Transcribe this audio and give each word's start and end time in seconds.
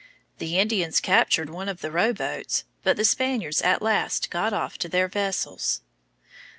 The 0.39 0.57
Indians 0.57 0.99
captured 0.99 1.51
one 1.51 1.69
of 1.69 1.81
the 1.81 1.91
rowboats, 1.91 2.63
but 2.81 2.97
the 2.97 3.05
Spaniards 3.05 3.61
at 3.61 3.83
last 3.83 4.31
got 4.31 4.51
off 4.51 4.79
to 4.79 4.89
their 4.89 5.07
vessels. 5.07 5.81